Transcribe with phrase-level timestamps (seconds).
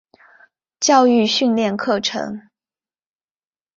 [0.79, 2.49] 教育训练课程